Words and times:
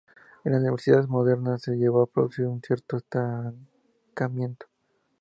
En 0.45 0.51
las 0.53 0.61
universidades 0.61 1.07
modernas 1.07 1.61
se 1.61 1.75
llegó 1.77 2.01
a 2.01 2.07
producir 2.07 2.47
un 2.47 2.59
cierto 2.63 2.97
estancamiento. 2.97 4.65